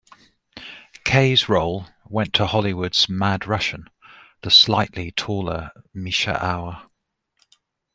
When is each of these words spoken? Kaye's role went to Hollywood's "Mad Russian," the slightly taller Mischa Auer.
Kaye's 1.03 1.47
role 1.47 1.85
went 2.05 2.33
to 2.33 2.47
Hollywood's 2.47 3.07
"Mad 3.07 3.45
Russian," 3.45 3.87
the 4.41 4.49
slightly 4.49 5.11
taller 5.11 5.69
Mischa 5.95 6.41
Auer. 6.43 6.89